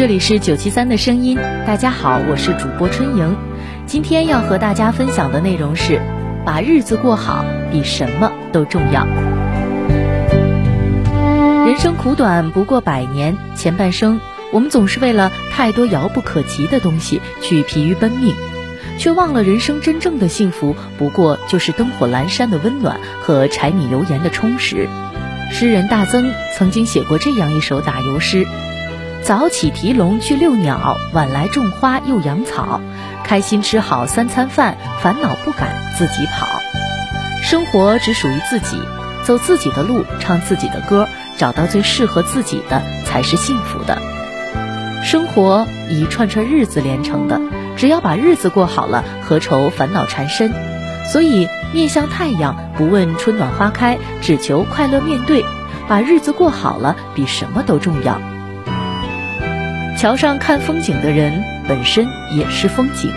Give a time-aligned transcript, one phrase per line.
[0.00, 1.36] 这里是九七三的声音，
[1.66, 3.36] 大家好，我是主播春莹。
[3.84, 6.00] 今天要和大家分享的内容是：
[6.42, 9.04] 把日子过好比什么都重要。
[11.66, 13.36] 人生苦短，不过百年。
[13.54, 14.22] 前半生，
[14.54, 18.34] 我们总是为了太多遥不可及的东西去疲于奔命，
[18.96, 24.88] 却忘了人生真正的幸福不过就是灯火阑珊的温暖和柴米油盐的充实。
[25.52, 28.46] 诗人大曾曾经写过这样一首打油诗。
[29.22, 32.80] 早起提笼去遛鸟，晚来种花又养草，
[33.22, 36.46] 开心吃好三餐饭，烦恼不敢自己跑。
[37.42, 38.80] 生活只属于自己，
[39.24, 44.00] 走自己的路，唱自己的歌，找到最适合自己的才是幸福的。
[45.04, 47.40] 生活一串串日子连成的，
[47.76, 50.52] 只要把日子过好了，何愁烦恼缠身？
[51.12, 55.44] 所以面向太阳，不问春暖花开，只求快乐面对。
[55.88, 58.20] 把日子过好了，比什么都重要。
[60.00, 63.12] 桥上看风景的人本身也是风景，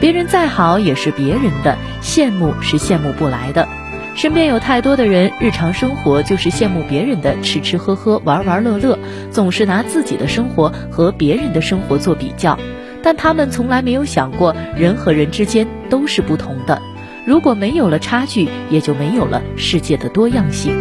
[0.00, 3.68] 别人再好也是别人的，羡慕是羡慕不来的。
[4.14, 8.98] 身边有太多的人，日常生活就是羡慕别人的吃吃喝喝、玩玩乐乐，
[9.30, 12.58] 总是拿自己的生活和别人的生活做比较，
[13.02, 16.80] 但他们从来没有想过，人和人之间都是不同的。
[17.26, 20.74] 如果没有了差距，也就没有了世界的多样性。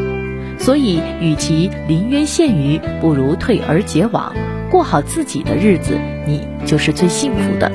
[0.58, 4.34] 所以，与其临渊羡鱼，不如退而结网。
[4.72, 7.70] 过好自己的日子，你就是最幸福的。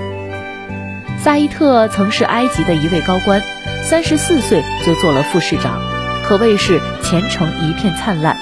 [1.18, 3.42] 萨伊特曾是埃及的一位高官，
[3.84, 5.78] 三十四岁就做了副市长，
[6.24, 8.38] 可谓是前程一片灿烂。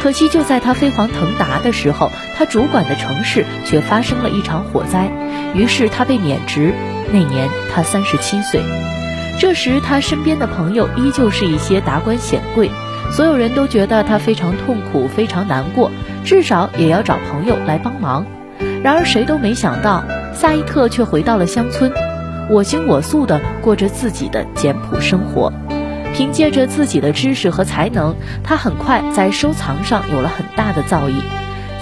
[0.00, 5.10] 可惜就在他飞黄腾达的时候，他主管的城市却发生了一场火灾，
[5.54, 6.72] 于是他被免职。
[7.12, 8.60] 那年他三十七岁，
[9.40, 12.70] 这时他身边的朋友依旧是一些达官显贵。
[13.12, 15.90] 所有人都觉得他非常痛苦，非常难过，
[16.26, 18.26] 至少也要找朋友来帮忙。
[18.82, 20.04] 然而谁都没想到，
[20.34, 21.92] 萨伊特却回到了乡村，
[22.50, 25.52] 我行我素地过着自己的简朴生活。
[26.12, 31.14] 凭借着自己的知识和才能，他很快在收藏上有了很大的造诣。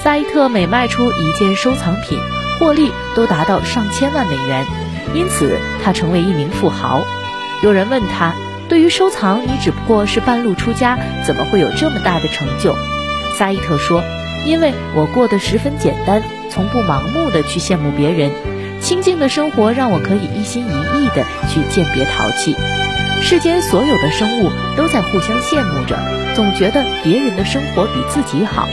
[0.02, 2.18] 萨伊特每卖出一件收藏品，
[2.58, 4.66] 获利都达到上千万美元，
[5.14, 7.02] 因此他成为一名富豪。
[7.62, 8.34] 有人问他。
[8.66, 12.74] 对于收藏，你只不过是半路出家，怎么会有这么大的成就？
[13.36, 14.02] 萨伊特说
[14.44, 18.30] ：“因为我过得十分简单，从不盲目的去羡慕别人，
[18.80, 22.54] 清静的生活让我可以一心一意的去鉴别淘气。
[23.22, 25.98] 世间所有的生物都在互相羡慕着，
[26.34, 28.68] 总觉得别人的生活比自己好。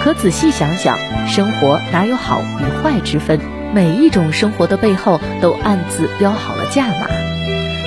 [0.00, 0.96] 可仔细想想，
[1.26, 3.40] 生活哪有好与坏之分？
[3.74, 7.08] 每一种生活的背后都暗自标好了价码。”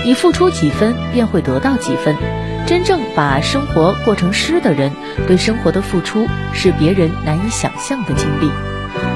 [0.04, 2.16] 你付出几分，便会得到几分。
[2.66, 4.92] 真正把生活过成诗的人，
[5.28, 8.50] 对生活的付出是别人难以想象的经历。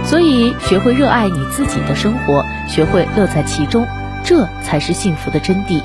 [0.04, 3.88] 所以，学会热爱你自己的生活，学会乐在其中，
[4.24, 5.82] 这才是幸福的真谛。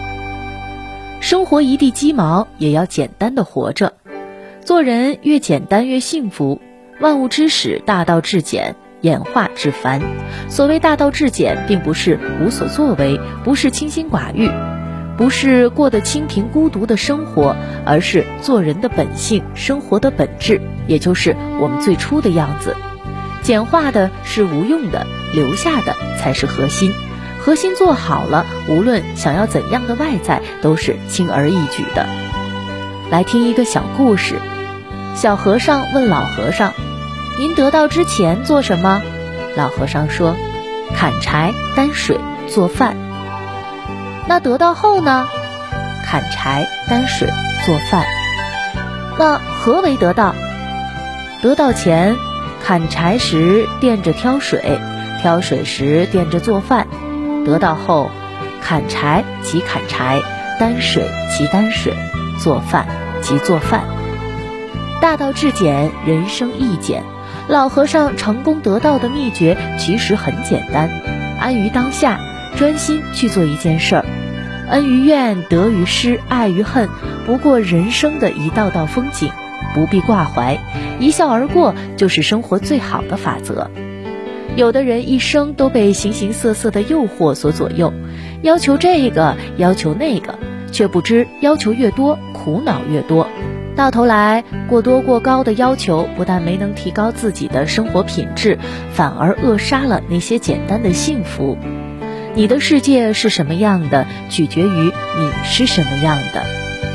[1.21, 3.92] 生活一地鸡毛，也要简单的活着。
[4.65, 6.60] 做人越简单越幸福。
[7.00, 10.03] 万物之始，大道至简，演化至繁。
[10.48, 14.50] 所谓大道至简，并不是无所作为，不是清心寡欲。
[15.20, 17.54] 不是过得清贫孤独的生活，
[17.84, 22.75] 而是做人的本性，生活的本质，也就是我们最初的样子。
[23.42, 26.91] 简化的是无用的，留下的才是核心。
[27.39, 32.06] 核心做好了，无论想要怎样的外在，都是轻而易举的。
[33.10, 34.39] 来听一个小故事：
[35.15, 36.72] 小和尚问老和尚
[37.39, 39.03] ：“您得道之前做什么？”
[39.54, 40.34] 老和尚说
[40.97, 42.18] ：“砍柴、担水、
[42.48, 42.97] 做饭。”
[44.30, 45.27] 那得到后呢？
[46.04, 47.28] 砍柴、担水、
[47.66, 48.04] 做饭。
[49.18, 50.36] 那何为得到？
[51.42, 52.15] 得到前，
[52.62, 54.78] 砍柴时惦着挑水，
[55.21, 56.86] 挑水时惦着做饭；
[57.44, 58.09] 得到后，
[58.62, 60.21] 砍柴即砍柴，
[60.60, 61.92] 担水即担水，
[62.38, 62.86] 做饭
[63.22, 63.83] 即做饭。
[65.00, 67.03] 大道至简，人生亦简。
[67.48, 70.88] 老和尚成功得到的秘诀其实很简单：
[71.41, 72.21] 安于当下，
[72.56, 74.04] 专心去做一件事儿。
[74.71, 76.89] 恩于怨，得于失，爱于恨，
[77.27, 79.31] 不过人生的一道道风景，
[79.75, 80.59] 不必挂怀，
[81.01, 83.71] 一笑而过就是生活最好的法则。
[84.57, 87.93] 有的人一生都被形形色色的诱惑所左右，
[88.43, 90.39] 要求这个，要求那个，
[90.72, 93.27] 却不知要求越多，苦恼越多。
[93.77, 98.59] 到头来，过多过高的要求不但没能提高自己的生活品质，
[98.93, 101.57] 反而扼杀了那些简单的幸福。
[102.34, 106.47] 你的世界是什么样的，取决于你是什么样的。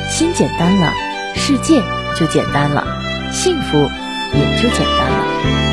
[0.09, 0.93] 心简单了，
[1.35, 1.81] 世界
[2.17, 2.85] 就简单了，
[3.31, 3.77] 幸福
[4.33, 5.64] 也就简单了。